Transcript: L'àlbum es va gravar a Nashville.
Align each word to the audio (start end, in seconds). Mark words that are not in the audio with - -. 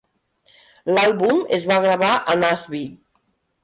L'àlbum 0.95 1.43
es 1.59 1.69
va 1.75 1.79
gravar 1.87 2.13
a 2.35 2.39
Nashville. 2.43 2.95